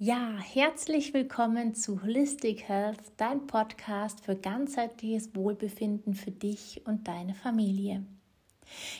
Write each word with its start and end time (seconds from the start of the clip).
Ja, 0.00 0.30
herzlich 0.38 1.12
willkommen 1.12 1.74
zu 1.74 2.00
Holistic 2.04 2.68
Health, 2.68 3.00
dein 3.16 3.48
Podcast 3.48 4.24
für 4.24 4.36
ganzheitliches 4.36 5.34
Wohlbefinden 5.34 6.14
für 6.14 6.30
dich 6.30 6.82
und 6.84 7.08
deine 7.08 7.34
Familie. 7.34 8.04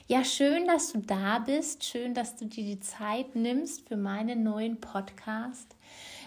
Ja, 0.09 0.25
schön, 0.25 0.67
dass 0.67 0.91
du 0.91 0.99
da 0.99 1.39
bist. 1.39 1.85
Schön, 1.85 2.15
dass 2.15 2.35
du 2.35 2.47
dir 2.47 2.65
die 2.65 2.81
Zeit 2.81 3.37
nimmst 3.37 3.87
für 3.87 3.97
meinen 3.97 4.43
neuen 4.43 4.81
Podcast. 4.81 5.77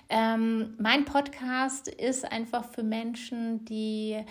Ähm, 0.07 0.76
mein 0.78 1.04
Podcast 1.04 1.90
ist 1.90 2.24
einfach 2.32 2.64
für 2.64 2.84
Menschen, 2.84 3.66
die 3.66 4.24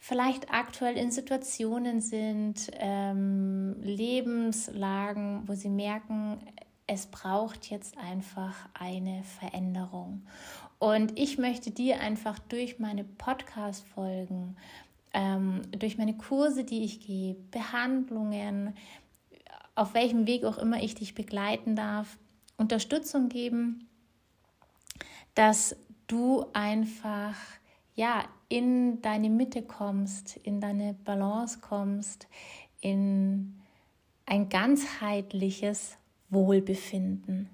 vielleicht 0.00 0.52
aktuell 0.52 0.96
in 0.96 1.12
Situationen 1.12 2.00
sind, 2.00 2.68
ähm, 2.80 3.76
Lebenslagen, 3.80 5.44
wo 5.46 5.54
sie 5.54 5.70
merken, 5.70 6.40
es 6.86 7.06
braucht 7.06 7.70
jetzt 7.70 7.96
einfach 7.96 8.54
eine 8.74 9.22
Veränderung. 9.24 10.26
Und 10.78 11.18
ich 11.18 11.38
möchte 11.38 11.70
dir 11.70 12.00
einfach 12.00 12.38
durch 12.38 12.78
meine 12.78 13.04
Podcast-Folgen, 13.04 14.56
ähm, 15.14 15.62
durch 15.72 15.96
meine 15.96 16.16
Kurse, 16.16 16.64
die 16.64 16.84
ich 16.84 17.00
gebe, 17.00 17.40
Behandlungen, 17.50 18.74
auf 19.74 19.94
welchem 19.94 20.26
Weg 20.26 20.44
auch 20.44 20.58
immer 20.58 20.82
ich 20.82 20.94
dich 20.94 21.14
begleiten 21.14 21.74
darf, 21.74 22.18
Unterstützung 22.56 23.28
geben, 23.28 23.88
dass 25.34 25.76
du 26.06 26.46
einfach 26.52 27.34
ja 27.94 28.24
in 28.48 29.00
deine 29.02 29.30
Mitte 29.30 29.62
kommst, 29.62 30.36
in 30.36 30.60
deine 30.60 30.94
Balance 30.94 31.60
kommst, 31.60 32.28
in 32.80 33.60
ein 34.26 34.48
ganzheitliches 34.48 35.96
Wohlbefinden. 36.34 37.48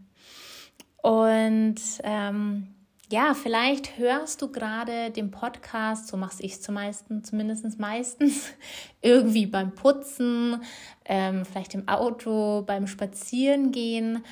Und 1.03 1.81
ähm, 2.03 2.69
ja, 3.12 3.34
vielleicht 3.34 3.98
hörst 3.98 4.41
du 4.41 4.53
gerade 4.53 5.11
den 5.11 5.31
Podcast, 5.31 6.06
so 6.06 6.17
mache 6.17 6.42
ich 6.42 6.53
es 6.53 6.61
zumindest 6.62 7.78
meistens, 7.78 8.50
irgendwie 9.03 9.47
beim 9.47 9.75
Putzen, 9.75 10.62
ähm, 11.05 11.45
vielleicht 11.45 11.75
im 11.75 11.89
Auto, 11.89 12.62
beim 12.62 12.87
Spazierengehen. 12.87 14.25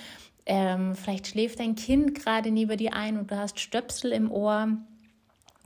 Ähm, 0.47 0.95
vielleicht 0.95 1.27
schläft 1.27 1.59
dein 1.59 1.75
Kind 1.75 2.15
gerade 2.15 2.51
neben 2.51 2.77
dir 2.77 2.95
ein 2.95 3.19
und 3.19 3.31
du 3.31 3.37
hast 3.37 3.59
Stöpsel 3.59 4.13
im 4.13 4.31
Ohr. 4.31 4.69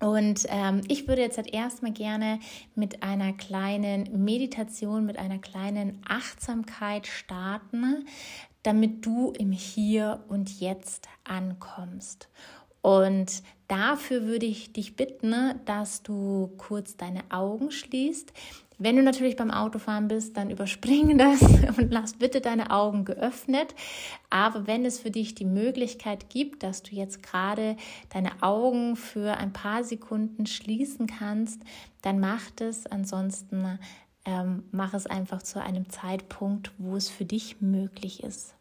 Und 0.00 0.46
ähm, 0.48 0.80
ich 0.89 1.06
würde 1.06 1.22
jetzt 1.22 1.36
halt 1.36 1.52
erstmal 1.52 1.92
gerne 1.92 2.41
mit 2.74 3.05
einer 3.05 3.34
kleinen 3.34 4.24
Meditation, 4.24 5.06
mit 5.06 5.17
einer 5.17 5.39
kleinen 5.39 6.02
Achtsamkeit 6.08 7.06
starten, 7.06 8.06
damit 8.62 9.05
du 9.05 9.32
im 9.32 9.52
Hier 9.52 10.24
und 10.28 10.60
Jetzt 10.60 11.08
ankommst. 11.24 12.28
Und 12.82 13.42
dafür 13.68 14.27
würde 14.27 14.46
ich 14.46 14.72
dich 14.72 14.96
bitten, 14.96 15.34
dass 15.64 16.02
du 16.02 16.52
kurz 16.58 16.96
deine 16.96 17.22
Augen 17.30 17.70
schließt. 17.70 18.33
Wenn 18.78 18.96
du 18.96 19.02
natürlich 19.05 19.36
beim 19.36 19.52
Autofahren 19.52 20.08
bist, 20.08 20.36
dann 20.36 20.50
überspring 20.50 21.16
das 21.18 21.40
und 21.42 21.92
lass 21.92 22.14
bitte 22.14 22.40
deine 22.40 22.72
Augen 22.72 23.05
geöffnet. 23.05 23.77
Aber 24.28 24.66
wenn 24.66 24.84
es 24.84 24.98
für 24.98 25.12
dich 25.12 25.36
die 25.36 25.44
Möglichkeit 25.44 26.28
gibt, 26.28 26.64
dass 26.64 26.83
du 26.83 26.96
jetzt 26.96 27.22
gerade 27.22 27.77
deine 28.10 28.42
Augen 28.42 28.96
für 28.96 29.36
ein 29.36 29.52
paar 29.52 29.84
Sekunden 29.84 30.46
schließen 30.46 31.06
kannst, 31.06 31.62
dann 32.02 32.18
mach 32.18 32.50
das. 32.56 32.86
Ansonsten 32.86 33.78
ähm, 34.24 34.64
mach 34.70 34.94
es 34.94 35.06
einfach 35.06 35.42
zu 35.42 35.60
einem 35.60 35.88
Zeitpunkt, 35.88 36.72
wo 36.78 36.96
es 36.96 37.08
für 37.08 37.24
dich 37.24 37.60
möglich 37.60 38.22
ist. 38.22 38.54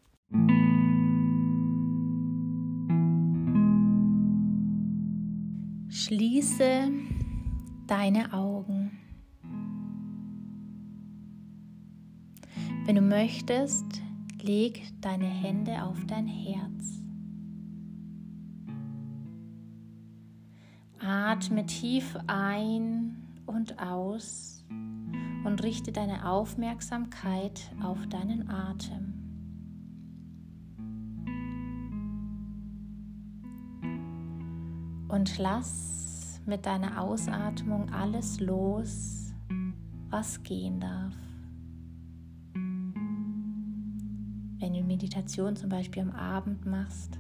Schließe 5.90 6.90
deine 7.88 8.34
Augen. 8.34 8.98
Wenn 12.86 12.96
du 12.96 13.02
möchtest, 13.02 13.86
leg 14.42 14.82
deine 15.02 15.28
Hände 15.28 15.84
auf 15.84 15.98
dein 16.08 16.28
Herz. 16.28 17.02
Atme 21.00 21.66
tief 21.66 22.18
ein 22.28 23.18
und 23.46 23.80
aus 23.80 24.61
und 25.44 25.64
richte 25.64 25.92
deine 25.92 26.30
Aufmerksamkeit 26.30 27.72
auf 27.82 28.06
deinen 28.08 28.50
Atem. 28.50 29.14
Und 35.08 35.38
lass 35.38 36.40
mit 36.46 36.66
deiner 36.66 37.02
Ausatmung 37.02 37.90
alles 37.92 38.40
los, 38.40 39.34
was 40.10 40.42
gehen 40.44 40.80
darf. 40.80 41.14
Wenn 44.60 44.74
du 44.74 44.84
Meditation 44.84 45.56
zum 45.56 45.70
Beispiel 45.70 46.04
am 46.04 46.12
Abend 46.12 46.66
machst, 46.66 47.18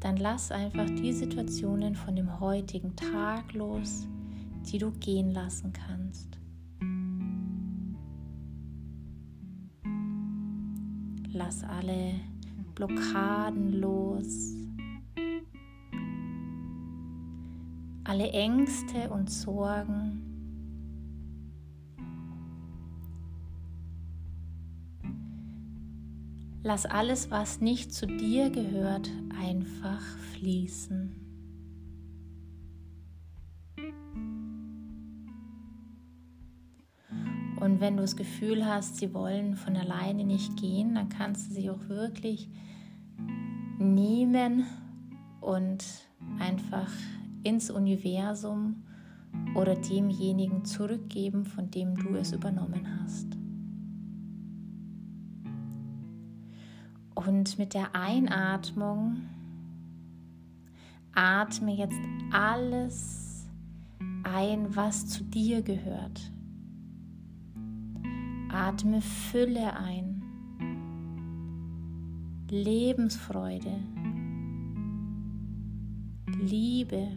dann 0.00 0.16
lass 0.16 0.50
einfach 0.50 0.86
die 0.86 1.12
Situationen 1.12 1.94
von 1.94 2.16
dem 2.16 2.40
heutigen 2.40 2.96
Tag 2.96 3.52
los, 3.52 4.08
die 4.66 4.78
du 4.78 4.90
gehen 4.92 5.30
lassen 5.30 5.72
kannst. 5.72 6.41
Lass 11.44 11.64
alle 11.64 12.20
Blockaden 12.76 13.80
los, 13.80 14.54
alle 18.04 18.30
Ängste 18.30 19.10
und 19.10 19.28
Sorgen. 19.28 20.22
Lass 26.62 26.86
alles, 26.86 27.32
was 27.32 27.60
nicht 27.60 27.92
zu 27.92 28.06
dir 28.06 28.48
gehört, 28.48 29.10
einfach 29.36 30.00
fließen. 30.34 31.21
Wenn 37.82 37.96
du 37.96 38.02
das 38.02 38.16
Gefühl 38.16 38.64
hast, 38.64 38.98
sie 38.98 39.12
wollen 39.12 39.56
von 39.56 39.76
alleine 39.76 40.24
nicht 40.24 40.56
gehen, 40.56 40.94
dann 40.94 41.08
kannst 41.08 41.50
du 41.50 41.54
sie 41.54 41.68
auch 41.68 41.88
wirklich 41.88 42.48
nehmen 43.78 44.64
und 45.40 45.84
einfach 46.38 46.90
ins 47.42 47.70
Universum 47.70 48.84
oder 49.56 49.74
demjenigen 49.74 50.64
zurückgeben, 50.64 51.44
von 51.44 51.72
dem 51.72 51.96
du 51.96 52.14
es 52.14 52.32
übernommen 52.32 52.86
hast. 53.02 53.26
Und 57.16 57.58
mit 57.58 57.74
der 57.74 57.96
Einatmung 57.96 59.22
atme 61.14 61.74
jetzt 61.74 61.98
alles 62.30 63.44
ein, 64.22 64.74
was 64.76 65.08
zu 65.08 65.24
dir 65.24 65.62
gehört. 65.62 66.32
Atme 68.52 69.00
Fülle 69.00 69.76
ein, 69.76 70.22
Lebensfreude, 72.50 73.80
Liebe. 76.38 77.08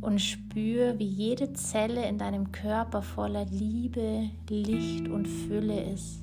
und 0.00 0.20
spür, 0.20 0.98
wie 0.98 1.06
jede 1.06 1.54
Zelle 1.54 2.06
in 2.06 2.18
deinem 2.18 2.52
Körper 2.52 3.00
voller 3.00 3.46
Liebe, 3.46 4.28
Licht 4.50 5.08
und 5.08 5.26
Fülle 5.26 5.82
ist. 5.92 6.22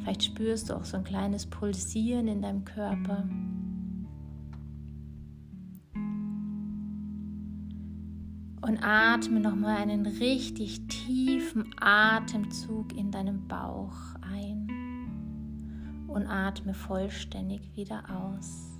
Vielleicht 0.00 0.24
spürst 0.24 0.70
du 0.70 0.74
auch 0.74 0.84
so 0.84 0.96
ein 0.96 1.04
kleines 1.04 1.44
Pulsieren 1.44 2.26
in 2.26 2.40
deinem 2.40 2.64
Körper. 2.64 3.28
Und 8.66 8.82
atme 8.82 9.38
nochmal 9.38 9.76
einen 9.76 10.06
richtig 10.06 10.88
tiefen 10.88 11.72
Atemzug 11.80 12.96
in 12.96 13.12
deinem 13.12 13.46
Bauch 13.46 13.94
ein 14.20 16.06
und 16.08 16.26
atme 16.26 16.74
vollständig 16.74 17.76
wieder 17.76 18.02
aus. 18.10 18.72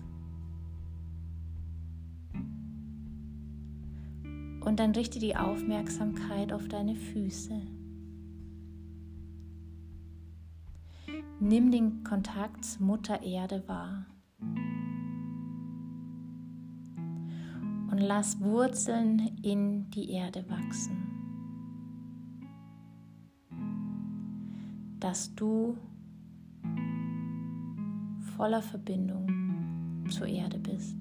Und 4.65 4.81
dann 4.81 4.91
richte 4.91 5.21
die 5.21 5.37
Aufmerksamkeit 5.37 6.53
auf 6.53 6.67
deine 6.67 6.97
Füße. 6.97 7.63
Nimm 11.39 11.71
den 11.71 12.03
Kontakt 12.03 12.81
Mutter 12.81 13.23
Erde 13.23 13.63
wahr. 13.69 14.07
Und 17.97 18.03
lass 18.03 18.39
Wurzeln 18.43 19.39
in 19.43 19.89
die 19.89 20.11
Erde 20.11 20.45
wachsen. 20.51 20.99
Dass 25.01 25.35
du 25.35 25.79
voller 28.37 28.61
Verbindung 28.61 30.05
zur 30.11 30.27
Erde 30.27 30.59
bist, 30.59 30.99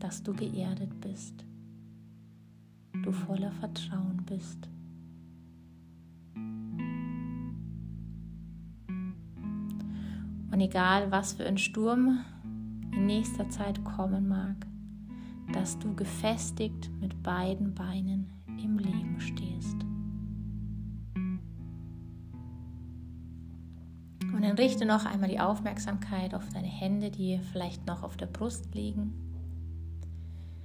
dass 0.00 0.24
du 0.24 0.32
geerdet 0.32 1.00
bist, 1.00 1.44
du 3.04 3.12
voller 3.12 3.52
Vertrauen 3.52 4.24
bist. 4.26 4.68
Und 10.50 10.60
egal, 10.60 11.12
was 11.12 11.34
für 11.34 11.46
ein 11.46 11.58
Sturm 11.58 12.24
in 12.90 13.06
nächster 13.06 13.48
Zeit 13.50 13.84
kommen 13.84 14.26
mag, 14.26 14.56
dass 15.52 15.78
du 15.78 15.94
gefestigt 15.94 16.90
mit 17.00 17.22
beiden 17.22 17.74
Beinen 17.74 18.32
im 18.62 18.78
Leben 18.78 19.20
stehst. 19.20 19.76
Und 24.32 24.42
dann 24.42 24.56
richte 24.56 24.84
noch 24.84 25.04
einmal 25.06 25.28
die 25.28 25.40
Aufmerksamkeit 25.40 26.34
auf 26.34 26.48
deine 26.48 26.66
Hände, 26.66 27.10
die 27.10 27.38
vielleicht 27.52 27.86
noch 27.86 28.02
auf 28.02 28.16
der 28.16 28.26
Brust 28.26 28.74
liegen. 28.74 29.12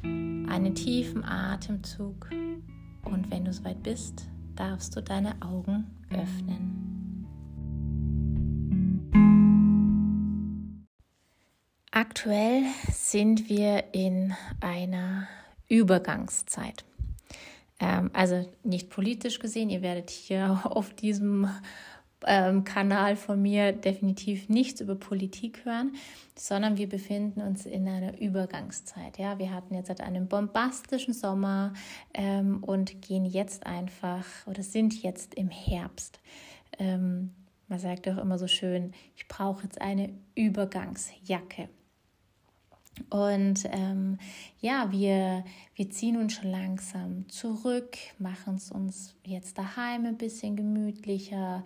Einen 0.02 0.74
tiefen 0.74 1.24
Atemzug 1.24 2.30
und 3.06 3.30
wenn 3.30 3.46
du 3.46 3.54
soweit 3.54 3.84
bist, 3.84 4.28
darfst 4.56 4.96
du 4.96 5.02
deine 5.02 5.42
Augen 5.42 5.86
öffnen. 6.10 6.89
Aktuell 12.10 12.64
sind 12.92 13.50
wir 13.50 13.94
in 13.94 14.34
einer 14.62 15.28
Übergangszeit. 15.68 16.84
Ähm, 17.80 18.10
also 18.14 18.50
nicht 18.64 18.90
politisch 18.90 19.38
gesehen, 19.38 19.70
ihr 19.70 19.84
werdet 19.84 20.10
hier 20.10 20.60
auf 20.72 20.92
diesem 20.92 21.48
ähm, 22.26 22.64
Kanal 22.64 23.16
von 23.16 23.40
mir 23.40 23.74
definitiv 23.74 24.50
nichts 24.50 24.82
über 24.82 24.96
Politik 24.96 25.64
hören, 25.66 25.94
sondern 26.36 26.78
wir 26.78 26.90
befinden 26.90 27.42
uns 27.42 27.68
in 27.68 27.88
einer 27.88 28.20
Übergangszeit. 28.20 29.20
Ja, 29.20 29.38
wir 29.38 29.54
hatten 29.54 29.76
jetzt 29.76 30.02
einen 30.02 30.28
bombastischen 30.28 31.14
Sommer 31.14 31.74
ähm, 32.16 32.64
und 32.64 33.04
gehen 33.04 33.24
jetzt 33.24 33.68
einfach 33.68 34.26
oder 34.48 34.64
sind 34.64 35.04
jetzt 35.04 35.36
im 35.36 35.50
Herbst. 35.50 36.20
Ähm, 36.80 37.36
man 37.68 37.78
sagt 37.78 38.08
auch 38.08 38.18
immer 38.18 38.40
so 38.40 38.48
schön, 38.48 38.94
ich 39.16 39.28
brauche 39.28 39.64
jetzt 39.66 39.80
eine 39.80 40.12
Übergangsjacke. 40.34 41.70
Und 43.10 43.66
ähm, 43.72 44.18
ja, 44.60 44.92
wir, 44.92 45.44
wir 45.76 45.90
ziehen 45.90 46.18
uns 46.18 46.34
schon 46.34 46.52
langsam 46.52 47.28
zurück, 47.30 47.98
machen 48.18 48.56
es 48.56 48.72
uns 48.72 49.16
jetzt 49.26 49.58
daheim 49.58 50.06
ein 50.06 50.18
bisschen 50.18 50.56
gemütlicher, 50.56 51.64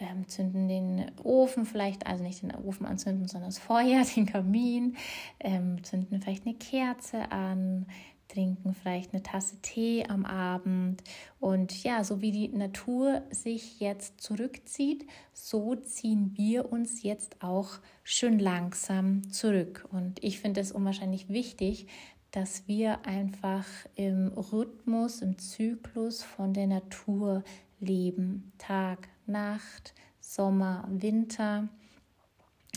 ähm, 0.00 0.26
zünden 0.28 0.68
den 0.68 1.10
Ofen 1.22 1.66
vielleicht, 1.66 2.06
also 2.06 2.24
nicht 2.24 2.42
den 2.42 2.54
Ofen 2.54 2.86
anzünden, 2.86 3.28
sondern 3.28 3.50
das 3.50 3.58
Feuer, 3.58 4.04
den 4.16 4.26
Kamin, 4.26 4.96
ähm, 5.38 5.82
zünden 5.84 6.20
vielleicht 6.20 6.46
eine 6.46 6.54
Kerze 6.54 7.30
an, 7.30 7.86
trinken 8.32 8.74
vielleicht 8.74 9.12
eine 9.12 9.22
Tasse 9.22 9.56
Tee 9.62 10.04
am 10.08 10.24
Abend. 10.24 11.02
Und 11.38 11.82
ja, 11.82 12.04
so 12.04 12.20
wie 12.20 12.32
die 12.32 12.48
Natur 12.48 13.22
sich 13.30 13.80
jetzt 13.80 14.20
zurückzieht, 14.20 15.06
so 15.32 15.74
ziehen 15.74 16.32
wir 16.36 16.72
uns 16.72 17.02
jetzt 17.02 17.42
auch 17.42 17.78
schön 18.04 18.38
langsam 18.38 19.30
zurück. 19.30 19.88
Und 19.90 20.22
ich 20.22 20.40
finde 20.40 20.60
es 20.60 20.72
unwahrscheinlich 20.72 21.28
wichtig, 21.28 21.86
dass 22.30 22.68
wir 22.68 23.04
einfach 23.06 23.66
im 23.96 24.28
Rhythmus, 24.28 25.20
im 25.22 25.38
Zyklus 25.38 26.22
von 26.22 26.54
der 26.54 26.68
Natur 26.68 27.42
leben. 27.80 28.52
Tag, 28.58 29.08
Nacht, 29.26 29.94
Sommer, 30.20 30.86
Winter, 30.88 31.68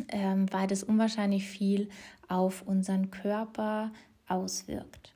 ähm, 0.07 0.51
weil 0.51 0.67
das 0.67 0.83
unwahrscheinlich 0.83 1.45
viel 1.47 1.89
auf 2.27 2.63
unseren 2.63 3.11
Körper 3.11 3.91
auswirkt. 4.27 5.13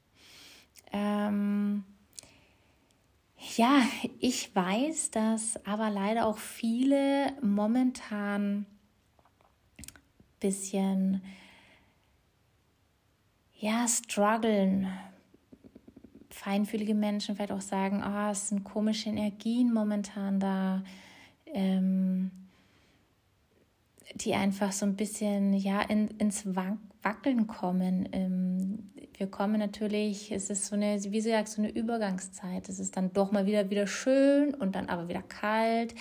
Ähm, 0.92 1.84
ja, 3.56 3.82
ich 4.20 4.56
weiß, 4.56 5.12
dass 5.12 5.64
aber 5.66 5.90
leider 5.90 6.26
auch 6.26 6.38
viele 6.38 7.34
momentan 7.42 8.66
bisschen 10.40 11.22
ja, 13.60 13.88
strugglen. 13.88 14.88
Feinfühlige 16.30 16.94
Menschen 16.94 17.36
vielleicht 17.36 17.52
auch 17.52 17.62
sagen, 17.62 18.04
oh, 18.06 18.32
es 18.32 18.50
sind 18.50 18.64
komische 18.64 19.10
Energien 19.10 19.74
momentan 19.74 20.40
da, 20.40 20.84
ähm, 21.48 22.32
die 24.16 24.36
einfach 24.36 24.72
so 24.72 24.86
ein 24.86 24.96
bisschen 24.96 25.54
ja, 25.54 25.82
in, 25.82 26.10
ins 26.20 26.56
Wackeln 27.08 27.48
kommen. 27.48 28.10
Ähm, 28.12 28.92
wir 29.18 29.28
kommen 29.28 29.60
natürlich, 29.60 30.30
es 30.32 30.50
ist 30.50 30.66
so 30.68 30.76
eine, 30.76 31.02
wie 31.02 31.22
sie 31.22 31.30
sagt, 31.30 31.48
so 31.48 31.62
eine 31.62 31.72
Übergangszeit. 31.72 32.68
Es 32.68 32.80
ist 32.80 32.98
dann 32.98 33.14
doch 33.14 33.32
mal 33.32 33.46
wieder 33.46 33.70
wieder 33.70 33.88
schön 33.88 34.54
und 34.54 34.76
dann 34.76 34.90
aber 34.90 35.08
wieder 35.08 35.22
kalt. 35.22 35.96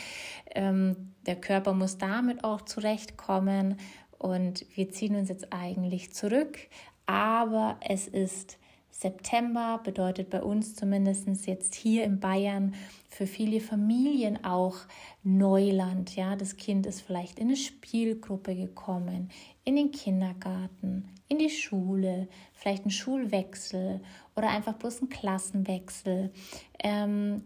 Ähm, 0.53 1.15
der 1.25 1.37
Körper 1.37 1.75
muss 1.75 1.97
damit 1.97 2.43
auch 2.43 2.63
zurechtkommen 2.63 3.77
und 4.19 4.67
wir 4.75 4.91
ziehen 4.91 5.15
uns 5.15 5.29
jetzt 5.29 5.53
eigentlich 5.53 6.13
zurück, 6.13 6.59
aber 7.07 7.79
es 7.81 8.09
ist 8.09 8.59
September 8.99 9.79
bedeutet 9.85 10.31
bei 10.31 10.43
uns 10.43 10.75
zumindest 10.75 11.47
jetzt 11.47 11.75
hier 11.75 12.05
in 12.05 12.19
Bayern 12.19 12.75
für 13.11 13.27
viele 13.27 13.61
Familien 13.61 14.43
auch 14.43 14.77
Neuland. 15.23 16.17
Ja, 16.17 16.35
das 16.35 16.57
Kind 16.57 16.87
ist 16.87 17.03
vielleicht 17.03 17.39
in 17.39 17.49
eine 17.49 17.57
Spielgruppe 17.59 18.55
gekommen, 18.55 19.31
in 19.65 19.77
den 19.77 19.91
Kindergarten, 19.91 21.11
in 21.29 21.39
die 21.39 21.51
Schule, 21.51 22.27
vielleicht 22.55 22.87
ein 22.87 22.91
Schulwechsel 22.91 24.01
oder 24.35 24.49
einfach 24.49 24.75
bloß 24.75 25.03
ein 25.03 25.09
Klassenwechsel. 25.11 26.33
Ähm, 26.79 27.43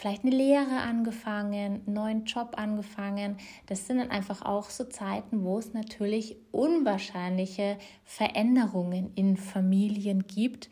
vielleicht 0.00 0.24
eine 0.24 0.34
Lehre 0.34 0.78
angefangen, 0.80 1.82
einen 1.84 1.92
neuen 1.92 2.24
Job 2.24 2.54
angefangen. 2.56 3.36
Das 3.66 3.86
sind 3.86 3.98
dann 3.98 4.10
einfach 4.10 4.40
auch 4.40 4.70
so 4.70 4.84
Zeiten, 4.84 5.44
wo 5.44 5.58
es 5.58 5.74
natürlich 5.74 6.36
unwahrscheinliche 6.52 7.76
Veränderungen 8.04 9.12
in 9.14 9.36
Familien 9.36 10.26
gibt. 10.26 10.70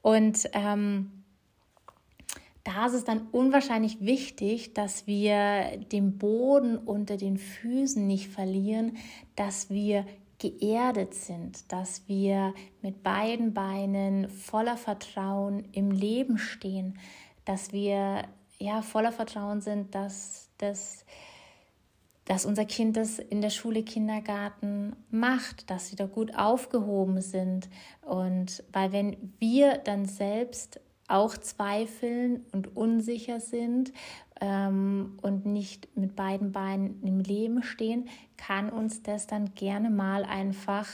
Und 0.00 0.48
ähm, 0.52 1.10
da 2.62 2.86
ist 2.86 2.92
es 2.92 3.04
dann 3.04 3.26
unwahrscheinlich 3.32 4.00
wichtig, 4.00 4.74
dass 4.74 5.08
wir 5.08 5.78
den 5.90 6.16
Boden 6.16 6.78
unter 6.78 7.16
den 7.16 7.36
Füßen 7.36 8.06
nicht 8.06 8.28
verlieren, 8.28 8.96
dass 9.34 9.70
wir 9.70 10.06
geerdet 10.38 11.14
sind, 11.14 11.72
dass 11.72 12.06
wir 12.06 12.54
mit 12.80 13.02
beiden 13.02 13.54
Beinen 13.54 14.28
voller 14.28 14.76
Vertrauen 14.76 15.64
im 15.72 15.90
Leben 15.90 16.38
stehen, 16.38 16.96
dass 17.44 17.72
wir 17.72 18.22
ja, 18.58 18.82
voller 18.82 19.12
Vertrauen 19.12 19.60
sind, 19.60 19.94
dass, 19.94 20.50
dass, 20.58 21.04
dass 22.24 22.44
unser 22.44 22.64
Kind 22.64 22.96
das 22.96 23.18
in 23.18 23.40
der 23.40 23.50
Schule, 23.50 23.82
Kindergarten 23.82 24.96
macht, 25.10 25.70
dass 25.70 25.88
sie 25.88 25.96
da 25.96 26.06
gut 26.06 26.34
aufgehoben 26.36 27.20
sind. 27.20 27.68
Und 28.02 28.64
weil 28.72 28.92
wenn 28.92 29.34
wir 29.38 29.78
dann 29.78 30.06
selbst 30.06 30.80
auch 31.08 31.36
zweifeln 31.38 32.44
und 32.52 32.76
unsicher 32.76 33.40
sind 33.40 33.92
ähm, 34.40 35.18
und 35.22 35.46
nicht 35.46 35.96
mit 35.96 36.14
beiden 36.16 36.52
Beinen 36.52 37.02
im 37.02 37.20
Leben 37.20 37.62
stehen, 37.62 38.08
kann 38.36 38.68
uns 38.68 39.02
das 39.02 39.26
dann 39.26 39.54
gerne 39.54 39.88
mal 39.88 40.24
einfach 40.24 40.86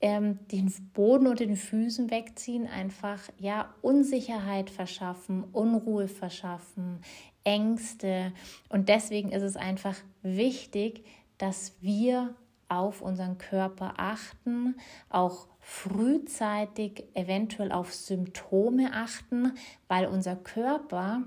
ähm, 0.00 0.38
den 0.48 0.72
Boden 0.92 1.26
unter 1.26 1.44
den 1.46 1.56
Füßen 1.56 2.10
wegziehen, 2.10 2.66
einfach 2.66 3.20
ja 3.38 3.74
Unsicherheit 3.82 4.70
verschaffen, 4.70 5.44
Unruhe 5.52 6.08
verschaffen, 6.08 7.00
Ängste. 7.44 8.32
Und 8.68 8.88
deswegen 8.88 9.32
ist 9.32 9.42
es 9.42 9.56
einfach 9.56 9.96
wichtig, 10.22 11.04
dass 11.38 11.74
wir 11.80 12.34
auf 12.68 13.00
unseren 13.00 13.38
Körper 13.38 13.94
achten, 13.96 14.76
auch 15.08 15.48
frühzeitig 15.60 17.04
eventuell 17.14 17.72
auf 17.72 17.94
Symptome 17.94 18.92
achten, 18.92 19.52
weil 19.88 20.06
unser 20.06 20.36
Körper 20.36 21.22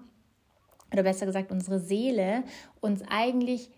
oder 0.91 1.03
besser 1.03 1.25
gesagt 1.25 1.51
unsere 1.51 1.79
Seele 1.79 2.43
uns 2.79 3.01
eigentlich 3.09 3.71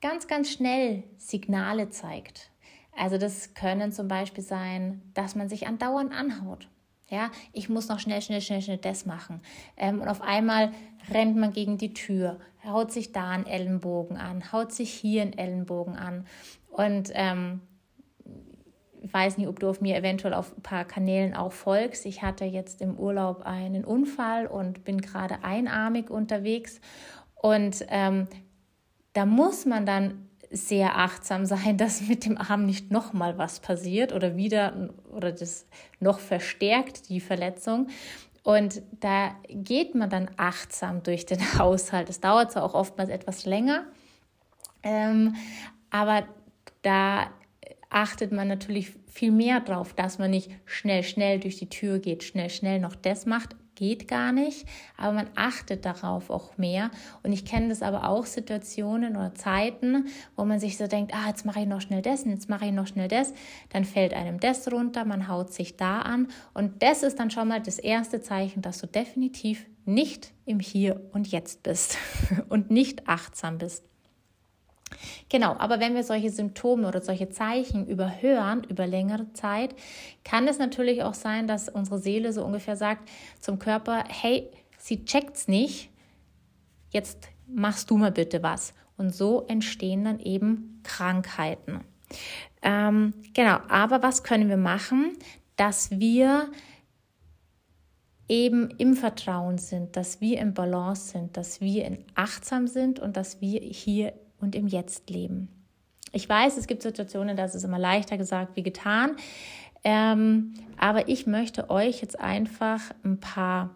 ganz, 0.00 0.26
ganz 0.26 0.50
schnell 0.50 1.04
Signale 1.16 1.90
zeigt. 1.90 2.50
Also 2.96 3.18
das 3.18 3.54
können 3.54 3.92
zum 3.92 4.08
Beispiel 4.08 4.42
sein, 4.42 5.02
dass 5.14 5.34
man 5.34 5.48
sich 5.48 5.66
andauernd 5.66 6.12
anhaut. 6.12 6.68
Ja, 7.08 7.30
ich 7.52 7.68
muss 7.68 7.88
noch 7.88 8.00
schnell, 8.00 8.20
schnell, 8.20 8.40
schnell, 8.40 8.62
schnell 8.62 8.78
das 8.78 9.06
machen. 9.06 9.40
Ähm, 9.76 10.00
und 10.00 10.08
auf 10.08 10.22
einmal 10.22 10.72
rennt 11.12 11.36
man 11.36 11.52
gegen 11.52 11.78
die 11.78 11.94
Tür, 11.94 12.40
haut 12.64 12.90
sich 12.90 13.12
da 13.12 13.30
einen 13.30 13.46
Ellenbogen 13.46 14.16
an, 14.16 14.50
haut 14.50 14.72
sich 14.72 14.92
hier 14.92 15.22
einen 15.22 15.34
Ellenbogen 15.34 15.94
an. 15.94 16.26
Und 16.68 17.10
ähm, 17.14 17.60
ich 19.02 19.14
weiß 19.14 19.38
nicht, 19.38 19.46
ob 19.46 19.60
du 19.60 19.68
auf 19.68 19.80
mir 19.80 19.96
eventuell 19.96 20.34
auf 20.34 20.56
ein 20.56 20.62
paar 20.62 20.84
Kanälen 20.84 21.34
auch 21.34 21.52
folgst. 21.52 22.06
Ich 22.06 22.22
hatte 22.22 22.44
jetzt 22.44 22.80
im 22.80 22.98
Urlaub 22.98 23.42
einen 23.42 23.84
Unfall 23.84 24.48
und 24.48 24.82
bin 24.82 25.00
gerade 25.00 25.44
einarmig 25.44 26.10
unterwegs. 26.10 26.80
Und 27.36 27.86
ähm, 27.88 28.26
da 29.12 29.26
muss 29.26 29.64
man 29.64 29.86
dann 29.86 30.25
sehr 30.50 30.96
achtsam 30.98 31.46
sein, 31.46 31.76
dass 31.78 32.02
mit 32.02 32.24
dem 32.24 32.38
Arm 32.38 32.66
nicht 32.66 32.90
nochmal 32.90 33.38
was 33.38 33.60
passiert 33.60 34.12
oder 34.12 34.36
wieder 34.36 34.90
oder 35.12 35.32
das 35.32 35.66
noch 36.00 36.18
verstärkt 36.18 37.08
die 37.08 37.20
Verletzung. 37.20 37.88
Und 38.42 38.82
da 39.00 39.34
geht 39.48 39.96
man 39.96 40.08
dann 40.08 40.30
achtsam 40.36 41.02
durch 41.02 41.26
den 41.26 41.40
Haushalt. 41.58 42.08
Es 42.08 42.20
dauert 42.20 42.52
zwar 42.52 42.64
auch 42.64 42.74
oftmals 42.74 43.10
etwas 43.10 43.44
länger, 43.44 43.86
ähm, 44.82 45.34
aber 45.90 46.26
da 46.82 47.30
achtet 47.90 48.30
man 48.32 48.46
natürlich 48.46 48.92
viel 49.06 49.32
mehr 49.32 49.60
drauf, 49.60 49.94
dass 49.94 50.18
man 50.18 50.30
nicht 50.30 50.50
schnell, 50.64 51.02
schnell 51.02 51.40
durch 51.40 51.56
die 51.56 51.68
Tür 51.68 51.98
geht, 51.98 52.22
schnell, 52.22 52.50
schnell 52.50 52.80
noch 52.80 52.94
das 52.94 53.26
macht, 53.26 53.56
geht 53.76 54.08
gar 54.08 54.32
nicht, 54.32 54.66
aber 54.96 55.12
man 55.12 55.30
achtet 55.36 55.84
darauf 55.84 56.30
auch 56.30 56.58
mehr. 56.58 56.90
Und 57.22 57.32
ich 57.32 57.44
kenne 57.44 57.68
das 57.68 57.82
aber 57.82 58.08
auch 58.08 58.26
Situationen 58.26 59.16
oder 59.16 59.34
Zeiten, 59.34 60.06
wo 60.34 60.44
man 60.44 60.58
sich 60.58 60.76
so 60.76 60.88
denkt, 60.88 61.14
ah, 61.14 61.28
jetzt 61.28 61.46
mache 61.46 61.60
ich 61.60 61.66
noch 61.66 61.80
schnell 61.80 62.02
das 62.02 62.24
und 62.24 62.30
jetzt 62.30 62.48
mache 62.48 62.66
ich 62.66 62.72
noch 62.72 62.88
schnell 62.88 63.08
das. 63.08 63.32
Dann 63.70 63.84
fällt 63.84 64.14
einem 64.14 64.40
das 64.40 64.70
runter, 64.72 65.04
man 65.04 65.28
haut 65.28 65.52
sich 65.52 65.76
da 65.76 66.00
an. 66.00 66.28
Und 66.54 66.82
das 66.82 67.04
ist 67.04 67.20
dann 67.20 67.30
schon 67.30 67.46
mal 67.46 67.62
das 67.62 67.78
erste 67.78 68.20
Zeichen, 68.20 68.62
dass 68.62 68.78
du 68.78 68.88
definitiv 68.88 69.66
nicht 69.84 70.32
im 70.44 70.58
Hier 70.58 71.00
und 71.12 71.28
Jetzt 71.28 71.62
bist 71.62 71.96
und 72.48 72.70
nicht 72.70 73.08
achtsam 73.08 73.58
bist. 73.58 73.84
Genau, 75.28 75.56
aber 75.58 75.80
wenn 75.80 75.94
wir 75.94 76.04
solche 76.04 76.30
Symptome 76.30 76.86
oder 76.86 77.00
solche 77.00 77.28
Zeichen 77.28 77.86
überhören 77.86 78.64
über 78.64 78.86
längere 78.86 79.32
Zeit, 79.32 79.74
kann 80.24 80.46
es 80.46 80.58
natürlich 80.58 81.02
auch 81.02 81.14
sein, 81.14 81.48
dass 81.48 81.68
unsere 81.68 81.98
Seele 81.98 82.32
so 82.32 82.44
ungefähr 82.44 82.76
sagt 82.76 83.08
zum 83.40 83.58
Körper, 83.58 84.04
hey, 84.08 84.48
sie 84.78 85.04
checkt's 85.04 85.48
nicht, 85.48 85.90
jetzt 86.90 87.28
machst 87.46 87.90
du 87.90 87.96
mal 87.96 88.12
bitte 88.12 88.42
was. 88.42 88.74
Und 88.96 89.14
so 89.14 89.42
entstehen 89.46 90.04
dann 90.04 90.20
eben 90.20 90.80
Krankheiten. 90.82 91.80
Ähm, 92.62 93.12
genau, 93.34 93.58
aber 93.68 94.02
was 94.02 94.22
können 94.22 94.48
wir 94.48 94.56
machen, 94.56 95.16
dass 95.56 95.90
wir 95.90 96.50
eben 98.28 98.70
im 98.78 98.94
Vertrauen 98.94 99.58
sind, 99.58 99.96
dass 99.96 100.20
wir 100.20 100.38
im 100.38 100.54
Balance 100.54 101.10
sind, 101.10 101.36
dass 101.36 101.60
wir 101.60 101.84
in 101.84 102.04
achtsam 102.14 102.66
sind 102.66 102.98
und 102.98 103.16
dass 103.16 103.40
wir 103.40 103.60
hier 103.60 104.14
und 104.46 104.54
im 104.54 104.68
Jetzt 104.68 105.10
leben. 105.10 105.48
Ich 106.12 106.28
weiß, 106.28 106.56
es 106.56 106.68
gibt 106.68 106.82
Situationen, 106.82 107.36
da 107.36 107.44
ist 107.44 107.56
es 107.56 107.64
immer 107.64 107.80
leichter 107.80 108.16
gesagt 108.16 108.56
wie 108.56 108.62
getan. 108.62 109.16
Ähm, 109.82 110.54
aber 110.78 111.08
ich 111.08 111.26
möchte 111.26 111.68
euch 111.68 112.00
jetzt 112.00 112.18
einfach 112.18 112.80
ein 113.04 113.18
paar 113.18 113.74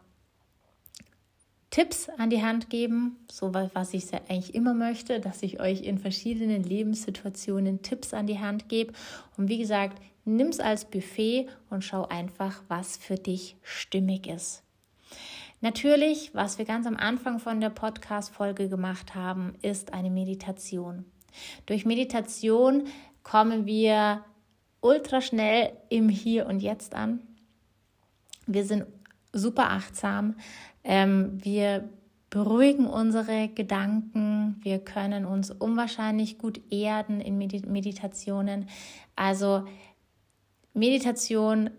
Tipps 1.71 2.09
an 2.09 2.31
die 2.31 2.43
Hand 2.43 2.71
geben, 2.71 3.17
so 3.31 3.53
was 3.53 3.95
ich 3.95 4.12
eigentlich 4.15 4.55
immer 4.55 4.75
möchte, 4.75 5.21
dass 5.21 5.43
ich 5.43 5.61
euch 5.61 5.83
in 5.83 5.99
verschiedenen 5.99 6.62
Lebenssituationen 6.62 7.83
Tipps 7.83 8.15
an 8.15 8.27
die 8.27 8.39
Hand 8.39 8.69
gebe. 8.69 8.93
Und 9.37 9.49
wie 9.49 9.59
gesagt, 9.59 10.00
nimm 10.25 10.49
es 10.49 10.61
als 10.61 10.85
Buffet 10.85 11.49
und 11.69 11.85
schau 11.85 12.07
einfach, 12.07 12.62
was 12.69 12.97
für 12.97 13.17
dich 13.17 13.57
stimmig 13.62 14.27
ist. 14.27 14.62
Natürlich, 15.62 16.35
was 16.35 16.57
wir 16.57 16.64
ganz 16.64 16.87
am 16.87 16.97
Anfang 16.97 17.38
von 17.38 17.61
der 17.61 17.69
Podcast-Folge 17.69 18.69
gemacht 18.69 19.14
haben, 19.14 19.55
ist 19.61 19.93
eine 19.93 20.11
Meditation. 20.11 21.05
Durch 21.67 21.85
Meditation 21.85 22.85
kommen 23.23 23.67
wir 23.67 24.25
ultra 24.81 25.21
schnell 25.21 25.73
im 25.90 26.09
Hier 26.09 26.47
und 26.47 26.61
Jetzt 26.61 26.95
an. 26.95 27.21
Wir 28.47 28.64
sind 28.64 28.87
super 29.33 29.71
achtsam. 29.71 30.37
Ähm, 30.83 31.38
wir 31.45 31.88
beruhigen 32.31 32.87
unsere 32.87 33.49
Gedanken. 33.49 34.57
Wir 34.62 34.79
können 34.79 35.26
uns 35.26 35.50
unwahrscheinlich 35.50 36.38
gut 36.38 36.61
erden 36.73 37.21
in 37.21 37.37
Meditationen. 37.37 38.69
Also 39.14 39.67
Meditation 40.73 41.71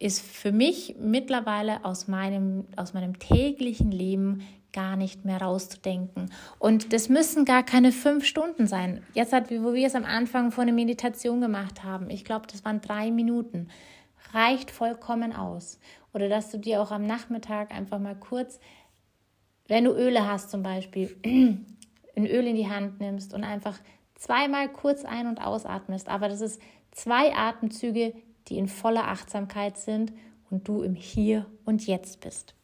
ist 0.00 0.22
für 0.22 0.50
mich 0.50 0.96
mittlerweile 0.98 1.84
aus 1.84 2.08
meinem, 2.08 2.64
aus 2.74 2.94
meinem 2.94 3.18
täglichen 3.18 3.92
Leben 3.92 4.42
gar 4.72 4.96
nicht 4.96 5.24
mehr 5.24 5.42
rauszudenken. 5.42 6.30
Und 6.58 6.92
das 6.92 7.08
müssen 7.08 7.44
gar 7.44 7.62
keine 7.62 7.92
fünf 7.92 8.24
Stunden 8.24 8.66
sein. 8.66 9.02
Jetzt 9.14 9.32
hat, 9.32 9.50
wo 9.50 9.74
wir 9.74 9.86
es 9.86 9.94
am 9.94 10.04
Anfang 10.04 10.52
vor 10.52 10.62
einer 10.62 10.72
Meditation 10.72 11.40
gemacht 11.40 11.84
haben, 11.84 12.08
ich 12.08 12.24
glaube, 12.24 12.46
das 12.50 12.64
waren 12.64 12.80
drei 12.80 13.10
Minuten, 13.10 13.68
reicht 14.32 14.70
vollkommen 14.70 15.34
aus. 15.34 15.78
Oder 16.14 16.28
dass 16.28 16.50
du 16.50 16.58
dir 16.58 16.80
auch 16.80 16.92
am 16.92 17.04
Nachmittag 17.04 17.70
einfach 17.72 17.98
mal 17.98 18.16
kurz, 18.16 18.58
wenn 19.68 19.84
du 19.84 19.92
Öle 19.92 20.26
hast 20.26 20.50
zum 20.50 20.62
Beispiel, 20.62 21.14
ein 21.24 22.26
Öl 22.26 22.46
in 22.46 22.56
die 22.56 22.70
Hand 22.70 23.00
nimmst 23.00 23.34
und 23.34 23.44
einfach 23.44 23.78
zweimal 24.14 24.68
kurz 24.68 25.04
ein- 25.04 25.26
und 25.26 25.44
ausatmest. 25.44 26.08
Aber 26.08 26.28
das 26.28 26.40
ist 26.40 26.60
zwei 26.92 27.34
Atemzüge 27.34 28.14
die 28.48 28.58
in 28.58 28.68
voller 28.68 29.08
Achtsamkeit 29.08 29.78
sind 29.78 30.12
und 30.50 30.68
du 30.68 30.82
im 30.82 30.94
Hier 30.94 31.46
und 31.64 31.86
Jetzt 31.86 32.20
bist. 32.20 32.54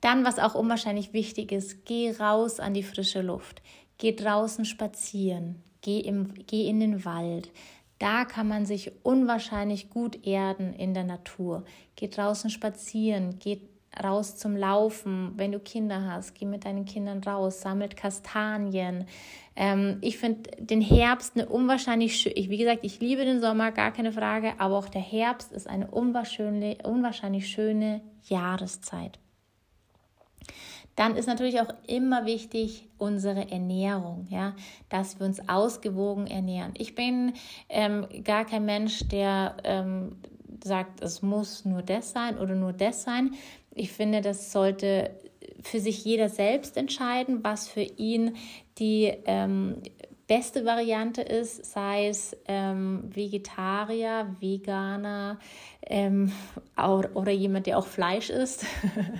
Dann, 0.00 0.24
was 0.24 0.38
auch 0.38 0.54
unwahrscheinlich 0.54 1.12
wichtig 1.12 1.52
ist, 1.52 1.84
geh 1.84 2.10
raus 2.12 2.60
an 2.60 2.74
die 2.74 2.82
frische 2.82 3.22
Luft. 3.22 3.62
Geh 3.98 4.14
draußen 4.14 4.64
spazieren. 4.64 5.62
Geh, 5.80 6.00
im, 6.00 6.34
geh 6.46 6.68
in 6.68 6.80
den 6.80 7.04
Wald. 7.04 7.50
Da 7.98 8.24
kann 8.24 8.46
man 8.48 8.64
sich 8.64 8.92
unwahrscheinlich 9.04 9.90
gut 9.90 10.26
erden 10.26 10.72
in 10.72 10.94
der 10.94 11.04
Natur. 11.04 11.64
Geh 11.96 12.08
draußen 12.08 12.50
spazieren. 12.50 13.38
Geh 13.40 13.60
raus 14.02 14.36
zum 14.36 14.56
Laufen. 14.56 15.32
Wenn 15.36 15.52
du 15.52 15.60
Kinder 15.60 16.04
hast, 16.04 16.34
geh 16.34 16.44
mit 16.44 16.64
deinen 16.64 16.84
Kindern 16.84 17.22
raus, 17.22 17.60
sammelt 17.60 17.96
Kastanien. 17.96 19.06
Ähm, 19.56 19.98
ich 20.00 20.18
finde 20.18 20.50
den 20.58 20.80
Herbst 20.80 21.36
eine 21.36 21.48
unwahrscheinlich 21.48 22.16
schön. 22.16 22.32
Wie 22.34 22.58
gesagt, 22.58 22.80
ich 22.82 23.00
liebe 23.00 23.24
den 23.24 23.40
Sommer, 23.40 23.72
gar 23.72 23.92
keine 23.92 24.12
Frage, 24.12 24.52
aber 24.58 24.76
auch 24.76 24.88
der 24.88 25.02
Herbst 25.02 25.52
ist 25.52 25.68
eine 25.68 25.90
unwahrscheinlich, 25.90 26.84
unwahrscheinlich 26.84 27.48
schöne 27.48 28.00
Jahreszeit. 28.28 29.18
Dann 30.98 31.14
ist 31.14 31.26
natürlich 31.26 31.60
auch 31.60 31.72
immer 31.86 32.26
wichtig 32.26 32.88
unsere 32.98 33.52
Ernährung, 33.52 34.26
ja, 34.30 34.56
dass 34.88 35.20
wir 35.20 35.26
uns 35.26 35.48
ausgewogen 35.48 36.26
ernähren. 36.26 36.74
Ich 36.76 36.96
bin 36.96 37.34
ähm, 37.68 38.04
gar 38.24 38.44
kein 38.44 38.64
Mensch, 38.64 39.06
der 39.06 39.58
ähm, 39.62 40.16
sagt, 40.64 41.00
es 41.00 41.22
muss 41.22 41.64
nur 41.64 41.82
das 41.82 42.10
sein 42.10 42.36
oder 42.36 42.56
nur 42.56 42.72
das 42.72 43.04
sein. 43.04 43.34
Ich 43.74 43.92
finde, 43.92 44.20
das 44.20 44.52
sollte 44.52 45.10
für 45.62 45.80
sich 45.80 46.04
jeder 46.04 46.28
selbst 46.28 46.76
entscheiden, 46.76 47.42
was 47.42 47.68
für 47.68 47.82
ihn 47.82 48.36
die 48.78 49.12
ähm, 49.26 49.82
beste 50.28 50.64
Variante 50.66 51.22
ist, 51.22 51.64
sei 51.64 52.08
es 52.08 52.36
ähm, 52.46 53.04
Vegetarier, 53.14 54.36
Veganer 54.40 55.38
ähm, 55.86 56.30
oder 57.14 57.32
jemand, 57.32 57.66
der 57.66 57.78
auch 57.78 57.86
Fleisch 57.86 58.28
isst. 58.28 58.66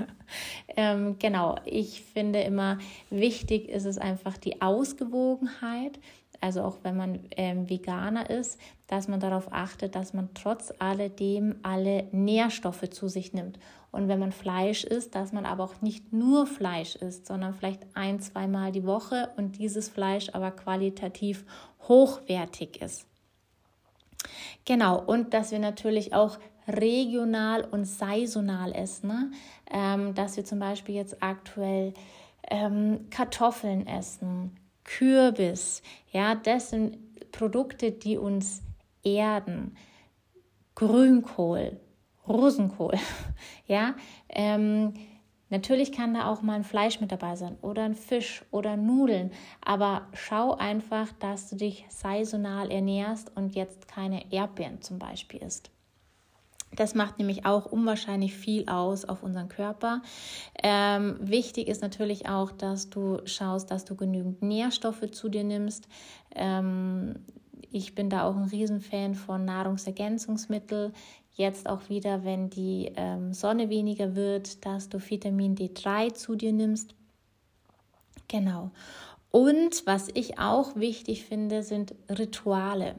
ähm, 0.76 1.17
genau, 1.19 1.57
ich 1.64 2.02
finde 2.02 2.43
immer 2.43 2.78
wichtig 3.11 3.69
ist 3.69 3.87
es 3.87 3.99
einfach 3.99 4.37
die 4.37 4.61
Ausgewogenheit 4.61 5.99
also 6.40 6.62
auch 6.62 6.78
wenn 6.83 6.97
man 6.97 7.21
ähm, 7.37 7.68
Veganer 7.68 8.30
ist, 8.30 8.61
dass 8.87 9.09
man 9.09 9.21
darauf 9.21 9.52
achtet, 9.52 9.95
dass 9.95 10.12
man 10.14 10.30
trotz 10.35 10.73
alledem 10.78 11.57
alle 11.62 12.04
Nährstoffe 12.12 12.88
zu 12.90 13.09
sich 13.09 13.33
nimmt. 13.33 13.59
Und 13.90 14.09
wenn 14.09 14.18
man 14.18 14.33
Fleisch 14.33 14.85
isst, 14.85 15.14
dass 15.14 15.33
man 15.33 15.47
aber 15.47 15.64
auch 15.64 15.80
nicht 15.80 16.12
nur 16.12 16.47
Fleisch 16.47 16.95
isst, 16.97 17.26
sondern 17.26 17.54
vielleicht 17.54 17.87
ein, 17.95 18.21
zweimal 18.21 18.71
die 18.71 18.85
Woche 18.85 19.30
und 19.37 19.59
dieses 19.59 19.88
Fleisch 19.88 20.28
aber 20.33 20.50
qualitativ 20.50 21.45
hochwertig 21.88 22.83
ist. 22.83 23.07
Genau, 24.64 25.00
und 25.00 25.33
dass 25.33 25.52
wir 25.52 25.59
natürlich 25.59 26.12
auch 26.12 26.38
regional 26.68 27.64
und 27.64 27.87
saisonal 27.87 28.75
essen. 28.75 29.09
Ne? 29.09 29.30
Ähm, 29.71 30.14
dass 30.14 30.37
wir 30.37 30.45
zum 30.45 30.59
Beispiel 30.59 30.95
jetzt 30.95 31.23
aktuell 31.23 31.95
ähm, 32.50 33.07
Kartoffeln 33.11 33.87
essen, 33.87 34.57
Kürbis. 34.88 35.83
Ja, 36.12 36.35
das 36.35 36.71
sind 36.71 36.97
Produkte, 37.30 37.92
die 37.92 38.16
uns 38.16 38.62
erden. 39.04 39.76
Grünkohl, 40.75 41.78
Rosenkohl. 42.26 42.95
Ja, 43.66 43.95
ähm, 44.30 44.95
natürlich 45.50 45.92
kann 45.92 46.14
da 46.14 46.33
auch 46.33 46.40
mal 46.40 46.54
ein 46.54 46.64
Fleisch 46.64 47.00
mit 47.02 47.12
dabei 47.12 47.37
sein 47.37 47.59
oder 47.61 47.85
ein 47.85 47.95
Fisch 47.95 48.42
oder 48.50 48.78
Nudeln. 48.78 49.30
Aber 49.61 50.09
schau 50.14 50.54
einfach, 50.54 51.12
dass 51.21 51.50
du 51.50 51.57
dich 51.57 51.85
saisonal 51.90 52.71
ernährst 52.71 53.30
und 53.37 53.54
jetzt 53.54 53.87
keine 53.87 54.33
Erdbeeren 54.33 54.80
zum 54.80 54.99
Beispiel 54.99 55.42
isst. 55.42 55.71
Das 56.78 56.94
macht 56.94 57.18
nämlich 57.18 57.44
auch 57.44 57.66
unwahrscheinlich 57.66 58.37
viel 58.37 58.68
aus 58.68 59.04
auf 59.04 59.25
unseren 59.25 59.49
Körper. 59.49 60.00
Ähm, 60.62 61.16
wichtig 61.20 61.66
ist 61.66 61.82
natürlich 61.82 62.28
auch, 62.28 62.52
dass 62.52 62.88
du 62.88 63.18
schaust, 63.25 63.73
dass 63.73 63.85
du 63.85 63.97
genügend 63.97 64.42
Nährstoffe 64.42 65.11
zu 65.11 65.28
dir 65.28 65.42
nimmst. 65.42 65.88
Ähm, 66.37 67.16
ich 67.73 67.97
bin 67.97 68.11
da 68.11 68.28
auch 68.28 68.37
ein 68.37 68.44
Riesenfan 68.44 69.16
von 69.16 69.44
Nahrungsergänzungsmitteln. 69.44 70.92
Jetzt 71.35 71.68
auch 71.68 71.88
wieder, 71.88 72.23
wenn 72.23 72.49
die 72.49 72.92
ähm, 72.94 73.32
Sonne 73.35 73.70
weniger 73.70 74.14
wird, 74.14 74.64
dass 74.64 74.88
du 74.88 75.00
Vitamin 75.00 75.56
D3 75.56 76.14
zu 76.14 76.37
dir 76.37 76.52
nimmst. 76.52 76.94
Genau. 78.28 78.70
Und 79.32 79.85
was 79.85 80.11
ich 80.14 80.38
auch 80.38 80.76
wichtig 80.76 81.25
finde, 81.25 81.64
sind 81.64 81.97
Rituale. 82.08 82.94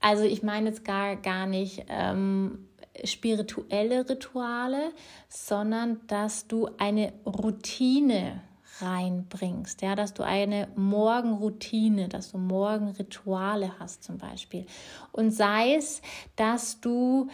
Also 0.00 0.24
ich 0.24 0.42
meine 0.42 0.68
jetzt 0.68 0.84
gar, 0.84 1.16
gar 1.16 1.46
nicht 1.46 1.84
ähm, 1.88 2.68
spirituelle 3.04 4.08
Rituale, 4.08 4.92
sondern 5.28 6.00
dass 6.06 6.46
du 6.46 6.68
eine 6.78 7.12
Routine 7.24 8.40
reinbringst, 8.80 9.82
ja, 9.82 9.96
dass 9.96 10.14
du 10.14 10.22
eine 10.22 10.68
Morgenroutine, 10.76 12.08
dass 12.08 12.30
du 12.30 12.38
Morgenrituale 12.38 13.72
hast 13.80 14.04
zum 14.04 14.18
Beispiel. 14.18 14.66
Und 15.12 15.32
sei 15.32 15.74
es, 15.74 16.00
dass 16.36 16.80
du 16.80 17.28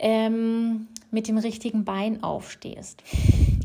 ähm, 0.00 0.88
mit 1.10 1.28
dem 1.28 1.38
richtigen 1.38 1.84
Bein 1.84 2.22
aufstehst. 2.22 3.02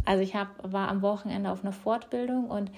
Also 0.05 0.21
ich 0.21 0.35
hab, 0.35 0.49
war 0.71 0.89
am 0.89 1.01
Wochenende 1.01 1.51
auf 1.51 1.63
einer 1.63 1.73
Fortbildung 1.73 2.49
und 2.49 2.69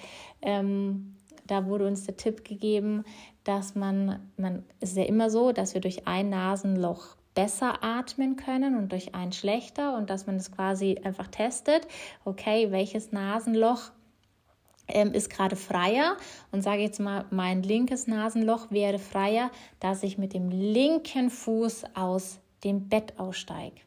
ähm, 0.42 1.17
da 1.48 1.66
wurde 1.66 1.88
uns 1.88 2.06
der 2.06 2.18
Tipp 2.18 2.44
gegeben, 2.44 3.04
dass 3.44 3.76
man, 3.76 4.20
man 4.38 4.64
es 4.80 4.92
ist 4.92 4.98
ja 4.98 5.06
immer 5.06 5.30
so, 5.30 5.52
dass 5.52 5.74
wir 5.74 5.82
durch 5.82 6.08
ein 6.08 6.30
Nasenloch 6.30 7.16
besser 7.34 7.84
atmen 7.84 8.36
können 8.36 8.78
und 8.78 8.92
durch 8.92 9.14
ein 9.14 9.32
schlechter 9.32 9.96
und 9.96 10.10
dass 10.10 10.26
man 10.26 10.38
es 10.38 10.52
quasi 10.52 11.00
einfach 11.04 11.28
testet, 11.28 11.88
okay, 12.26 12.72
welches 12.72 13.12
Nasenloch 13.12 13.92
ähm, 14.88 15.14
ist 15.14 15.30
gerade 15.30 15.56
freier 15.56 16.18
und 16.52 16.62
sage 16.62 16.82
jetzt 16.82 17.00
mal, 17.00 17.26
mein 17.30 17.62
linkes 17.62 18.08
Nasenloch 18.08 18.72
wäre 18.72 19.00
freier, 19.00 19.52
dass 19.80 20.04
ich 20.04 20.18
mit 20.18 20.34
dem 20.34 20.50
linken 20.50 21.30
Fuß 21.30 21.84
aus 21.94 22.40
dem 22.64 22.90
Bett 22.90 23.20
aussteige. 23.20 23.82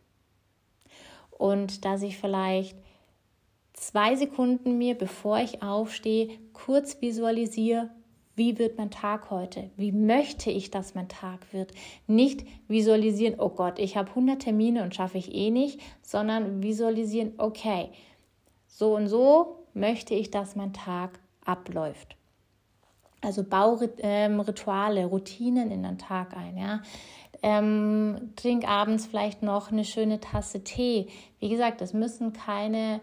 Und 1.30 1.84
dass 1.84 2.02
ich 2.02 2.18
vielleicht 2.18 2.76
zwei 3.80 4.14
Sekunden 4.14 4.76
mir, 4.76 4.94
bevor 4.94 5.38
ich 5.38 5.62
aufstehe, 5.62 6.28
kurz 6.52 7.00
visualisiere, 7.00 7.90
wie 8.36 8.58
wird 8.58 8.78
mein 8.78 8.90
Tag 8.90 9.30
heute? 9.30 9.70
Wie 9.76 9.90
möchte 9.90 10.50
ich, 10.50 10.70
dass 10.70 10.94
mein 10.94 11.08
Tag 11.08 11.52
wird? 11.52 11.72
Nicht 12.06 12.46
visualisieren, 12.68 13.40
oh 13.40 13.48
Gott, 13.48 13.78
ich 13.78 13.96
habe 13.96 14.10
100 14.10 14.42
Termine 14.42 14.82
und 14.82 14.94
schaffe 14.94 15.18
ich 15.18 15.34
eh 15.34 15.50
nicht, 15.50 15.80
sondern 16.02 16.62
visualisieren, 16.62 17.32
okay, 17.38 17.88
so 18.66 18.94
und 18.94 19.08
so 19.08 19.64
möchte 19.74 20.14
ich, 20.14 20.30
dass 20.30 20.56
mein 20.56 20.72
Tag 20.72 21.18
abläuft. 21.44 22.16
Also 23.22 23.44
Baurituale, 23.44 25.00
ähm, 25.00 25.06
Routinen 25.06 25.70
in 25.70 25.82
den 25.82 25.98
Tag 25.98 26.36
ein. 26.36 26.56
Ja? 26.56 26.82
Ähm, 27.42 28.32
trink 28.36 28.68
abends 28.68 29.06
vielleicht 29.06 29.42
noch 29.42 29.72
eine 29.72 29.84
schöne 29.84 30.20
Tasse 30.20 30.64
Tee. 30.64 31.08
Wie 31.38 31.48
gesagt, 31.48 31.82
es 31.82 31.92
müssen 31.92 32.32
keine 32.32 33.00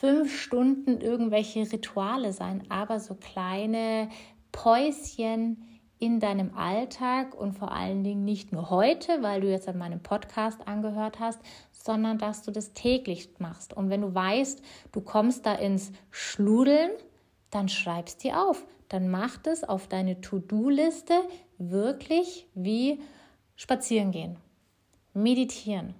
fünf 0.00 0.40
Stunden 0.40 1.00
irgendwelche 1.00 1.60
Rituale 1.72 2.32
sein, 2.32 2.62
aber 2.68 3.00
so 3.00 3.14
kleine 3.14 4.08
Päuschen 4.52 5.64
in 5.98 6.20
deinem 6.20 6.54
Alltag 6.56 7.34
und 7.34 7.54
vor 7.54 7.72
allen 7.72 8.04
Dingen 8.04 8.24
nicht 8.24 8.52
nur 8.52 8.70
heute, 8.70 9.22
weil 9.22 9.40
du 9.40 9.50
jetzt 9.50 9.68
an 9.68 9.78
meinem 9.78 10.00
Podcast 10.00 10.68
angehört 10.68 11.18
hast, 11.18 11.40
sondern 11.72 12.18
dass 12.18 12.42
du 12.42 12.52
das 12.52 12.72
täglich 12.74 13.28
machst. 13.38 13.74
Und 13.74 13.90
wenn 13.90 14.02
du 14.02 14.14
weißt, 14.14 14.62
du 14.92 15.00
kommst 15.00 15.46
da 15.46 15.54
ins 15.54 15.90
Schludeln, 16.10 16.90
dann 17.50 17.68
schreibst 17.68 18.22
dir 18.22 18.40
auf. 18.40 18.66
Dann 18.88 19.08
mach 19.08 19.38
es 19.46 19.64
auf 19.64 19.88
deine 19.88 20.20
To-Do-Liste 20.20 21.14
wirklich 21.58 22.46
wie 22.54 23.00
spazieren 23.56 24.12
gehen, 24.12 24.36
meditieren, 25.12 25.94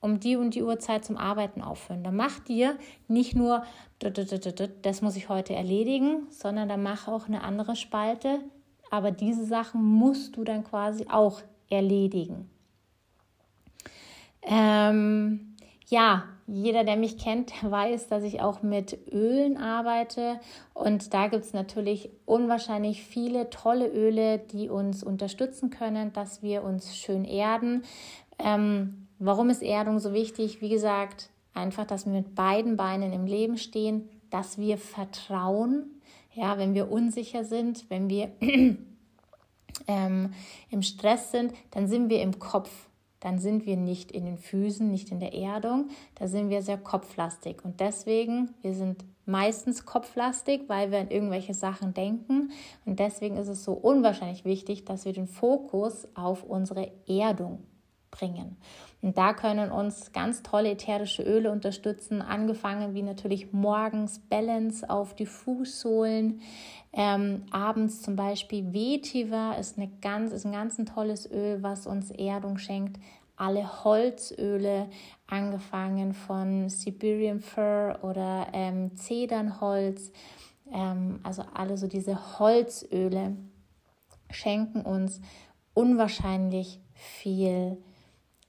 um 0.00 0.18
die 0.18 0.36
und 0.36 0.54
die 0.54 0.62
Uhrzeit 0.62 1.04
zum 1.04 1.16
Arbeiten 1.16 1.62
aufhören. 1.62 2.02
Dann 2.02 2.16
mach 2.16 2.38
dir 2.40 2.76
nicht 3.06 3.36
nur, 3.36 3.64
das 3.98 5.02
muss 5.02 5.16
ich 5.16 5.28
heute 5.28 5.54
erledigen, 5.54 6.26
sondern 6.30 6.68
dann 6.68 6.82
mach 6.82 7.06
auch 7.06 7.28
eine 7.28 7.42
andere 7.44 7.76
Spalte. 7.76 8.40
Aber 8.90 9.10
diese 9.10 9.44
Sachen 9.44 9.84
musst 9.84 10.36
du 10.36 10.44
dann 10.44 10.64
quasi 10.64 11.06
auch 11.08 11.42
erledigen. 11.68 12.50
Ähm, 14.42 15.56
ja, 15.88 16.24
jeder, 16.46 16.82
der 16.84 16.96
mich 16.96 17.18
kennt, 17.18 17.52
weiß, 17.62 18.08
dass 18.08 18.24
ich 18.24 18.40
auch 18.40 18.62
mit 18.62 18.98
Ölen 19.12 19.56
arbeite. 19.56 20.40
Und 20.74 21.14
da 21.14 21.28
gibt 21.28 21.44
es 21.44 21.52
natürlich 21.52 22.10
unwahrscheinlich 22.24 23.02
viele 23.02 23.50
tolle 23.50 23.88
Öle, 23.88 24.38
die 24.38 24.68
uns 24.68 25.04
unterstützen 25.04 25.70
können, 25.70 26.12
dass 26.12 26.42
wir 26.42 26.64
uns 26.64 26.96
schön 26.96 27.24
erden. 27.24 27.82
Ähm, 28.38 29.06
warum 29.20 29.50
ist 29.50 29.62
Erdung 29.62 30.00
so 30.00 30.12
wichtig? 30.12 30.60
Wie 30.60 30.68
gesagt, 30.68 31.30
einfach, 31.54 31.86
dass 31.86 32.06
wir 32.06 32.12
mit 32.12 32.34
beiden 32.34 32.76
Beinen 32.76 33.12
im 33.12 33.26
Leben 33.26 33.56
stehen, 33.56 34.08
dass 34.30 34.58
wir 34.58 34.78
vertrauen. 34.78 36.00
Ja, 36.34 36.58
wenn 36.58 36.74
wir 36.74 36.90
unsicher 36.90 37.44
sind, 37.44 37.88
wenn 37.88 38.08
wir 38.08 38.30
ähm, 39.86 40.34
im 40.70 40.82
Stress 40.82 41.30
sind, 41.30 41.52
dann 41.70 41.86
sind 41.86 42.08
wir 42.08 42.20
im 42.22 42.38
Kopf 42.38 42.70
dann 43.20 43.38
sind 43.38 43.66
wir 43.66 43.76
nicht 43.76 44.10
in 44.10 44.24
den 44.24 44.38
Füßen, 44.38 44.90
nicht 44.90 45.12
in 45.12 45.20
der 45.20 45.34
Erdung, 45.34 45.90
da 46.14 46.26
sind 46.26 46.48
wir 46.48 46.62
sehr 46.62 46.78
kopflastig. 46.78 47.62
Und 47.64 47.78
deswegen, 47.78 48.54
wir 48.62 48.74
sind 48.74 49.04
meistens 49.26 49.84
kopflastig, 49.84 50.62
weil 50.68 50.90
wir 50.90 51.00
an 51.00 51.10
irgendwelche 51.10 51.52
Sachen 51.52 51.92
denken. 51.92 52.50
Und 52.86 52.98
deswegen 52.98 53.36
ist 53.36 53.48
es 53.48 53.62
so 53.62 53.74
unwahrscheinlich 53.74 54.46
wichtig, 54.46 54.86
dass 54.86 55.04
wir 55.04 55.12
den 55.12 55.28
Fokus 55.28 56.08
auf 56.14 56.44
unsere 56.44 56.90
Erdung 57.06 57.62
bringen. 58.10 58.56
Und 59.02 59.16
da 59.16 59.32
können 59.32 59.72
uns 59.72 60.12
ganz 60.12 60.42
tolle 60.42 60.72
ätherische 60.72 61.22
Öle 61.22 61.50
unterstützen, 61.50 62.20
angefangen 62.20 62.94
wie 62.94 63.02
natürlich 63.02 63.52
morgens 63.52 64.18
Balance 64.18 64.88
auf 64.88 65.14
die 65.14 65.26
Fußsohlen, 65.26 66.42
ähm, 66.92 67.44
abends 67.50 68.02
zum 68.02 68.16
Beispiel 68.16 68.74
Vetiver 68.74 69.56
ist, 69.58 69.78
eine 69.78 69.88
ganz, 70.02 70.32
ist 70.32 70.44
ein 70.44 70.52
ganz 70.52 70.78
ein 70.78 70.86
tolles 70.86 71.30
Öl, 71.30 71.62
was 71.62 71.86
uns 71.86 72.10
Erdung 72.10 72.58
schenkt. 72.58 73.00
Alle 73.36 73.84
Holzöle, 73.84 74.90
angefangen 75.26 76.12
von 76.12 76.68
Siberian 76.68 77.40
Fir 77.40 78.00
oder 78.02 78.48
ähm, 78.52 78.96
Zedernholz, 78.96 80.12
ähm, 80.70 81.20
also 81.22 81.42
alle 81.54 81.78
so 81.78 81.86
diese 81.86 82.38
Holzöle 82.38 83.36
schenken 84.30 84.82
uns 84.82 85.22
unwahrscheinlich 85.72 86.80
viel 86.92 87.78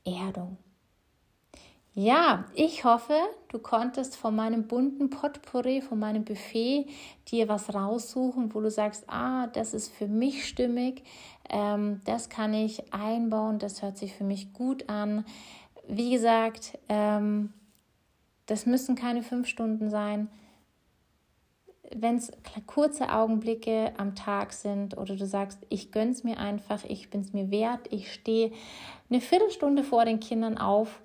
Erdung. 0.06 0.58
Ja, 1.94 2.46
ich 2.56 2.86
hoffe, 2.86 3.18
du 3.50 3.60
konntest 3.60 4.16
von 4.16 4.34
meinem 4.34 4.66
bunten 4.66 5.10
Potpourri, 5.10 5.82
von 5.82 6.00
meinem 6.00 6.24
Buffet 6.24 6.88
dir 7.28 7.50
was 7.50 7.74
raussuchen, 7.74 8.54
wo 8.54 8.62
du 8.62 8.72
sagst, 8.72 9.04
ah, 9.08 9.48
das 9.48 9.74
ist 9.74 9.94
für 9.94 10.08
mich 10.08 10.48
stimmig, 10.48 11.04
ähm, 11.50 12.00
das 12.06 12.30
kann 12.30 12.54
ich 12.54 12.94
einbauen, 12.94 13.60
das 13.60 13.82
hört 13.82 13.98
sich 13.98 14.14
für 14.14 14.24
mich 14.24 14.54
gut 14.54 14.88
an. 14.88 15.26
Wie 15.86 16.12
gesagt, 16.12 16.80
ähm, 16.88 17.52
das 18.46 18.66
müssen 18.66 18.96
keine 18.96 19.22
fünf 19.22 19.48
Stunden 19.48 19.90
sein. 19.90 20.30
Wenn 21.96 22.18
es 22.18 22.32
kurze 22.68 23.12
Augenblicke 23.12 23.94
am 23.98 24.16
Tag 24.16 24.54
sind 24.54 24.98
oder 24.98 25.16
du 25.16 25.26
sagst, 25.26 25.60
ich 25.70 25.92
gönn's 25.92 26.24
mir 26.24 26.40
einfach, 26.40 26.84
ich 26.86 27.10
bin 27.10 27.22
es 27.22 27.34
mir 27.34 27.52
wert, 27.52 27.88
ich 27.90 28.12
stehe 28.12 28.52
eine 29.10 29.22
Viertelstunde 29.22 29.84
vor 29.84 30.06
den 30.06 30.20
Kindern 30.20 30.58
auf, 30.58 31.02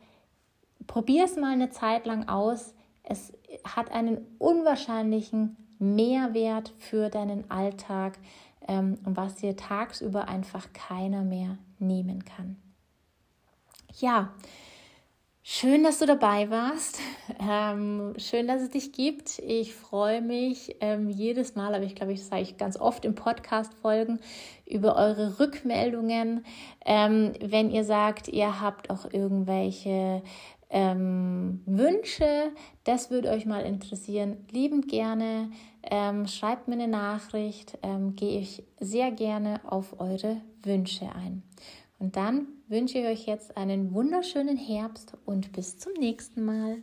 probier 0.87 1.25
es 1.25 1.37
mal 1.37 1.53
eine 1.53 1.71
Zeit 1.71 2.07
lang 2.07 2.29
aus. 2.29 2.75
Es 3.03 3.33
hat 3.65 3.91
einen 3.93 4.27
unwahrscheinlichen 4.39 5.57
Mehrwert 5.79 6.73
für 6.79 7.11
deinen 7.11 7.51
Alltag 7.51 8.19
ähm, 8.69 8.99
was 9.05 9.37
dir 9.37 9.57
tagsüber 9.57 10.29
einfach 10.29 10.73
keiner 10.73 11.23
mehr 11.23 11.59
nehmen 11.79 12.25
kann. 12.25 12.57
Ja, 13.99 14.35
schön, 15.43 15.85
dass 15.85 15.99
du 15.99 16.07
dabei 16.07 16.51
warst. 16.51 17.01
Ähm, 17.41 18.15
schön, 18.19 18.47
dass 18.47 18.63
es 18.63 18.71
dich 18.71 18.93
gibt. 18.93 19.39
Ich 19.41 19.75
freue 19.75 20.23
mich 20.23 20.77
ähm, 20.81 21.09
jedes 21.09 21.55
Mal, 21.55 21.75
aber 21.75 21.85
ich 21.85 21.95
glaube, 21.95 22.13
ich 22.13 22.25
sage 22.25 22.43
ich 22.43 22.57
ganz 22.57 22.79
oft 22.79 23.05
im 23.05 23.15
Podcast-Folgen 23.15 24.21
über 24.65 24.97
eure 24.97 25.39
Rückmeldungen. 25.39 26.45
Ähm, 26.85 27.33
wenn 27.41 27.71
ihr 27.71 27.85
sagt, 27.85 28.29
ihr 28.29 28.61
habt 28.61 28.91
auch 28.91 29.13
irgendwelche 29.13 30.23
ähm, 30.71 31.63
Wünsche, 31.67 32.51
das 32.85 33.11
würde 33.11 33.31
euch 33.31 33.47
mal 33.47 33.65
interessieren, 33.65 34.37
liebend 34.51 34.89
gerne. 34.89 35.51
Ähm, 35.83 36.27
schreibt 36.27 36.69
mir 36.69 36.75
eine 36.75 36.89
Nachricht, 36.89 37.79
ähm, 37.83 38.17
gehe 38.17 38.41
ich 38.41 38.65
sehr 38.81 39.11
gerne 39.11 39.61
auf 39.65 40.01
eure 40.01 40.41
Wünsche 40.63 41.07
ein. 41.15 41.43
Und 41.99 42.17
dann 42.17 42.49
wünsche 42.69 42.99
ich 42.99 43.07
euch 43.07 43.27
jetzt 43.27 43.57
einen 43.57 43.95
wunderschönen 43.95 44.57
Herbst 44.57 45.17
und 45.25 45.53
bis 45.53 45.79
zum 45.79 45.93
nächsten 45.95 46.45
Mal. 46.45 46.83